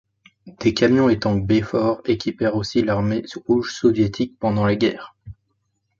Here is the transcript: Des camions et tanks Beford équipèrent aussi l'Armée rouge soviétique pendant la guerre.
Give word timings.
Des 0.61 0.73
camions 0.73 1.09
et 1.09 1.19
tanks 1.19 1.45
Beford 1.45 2.01
équipèrent 2.05 2.55
aussi 2.55 2.81
l'Armée 2.81 3.21
rouge 3.45 3.75
soviétique 3.75 4.33
pendant 4.39 4.65
la 4.65 4.75
guerre. 4.75 5.13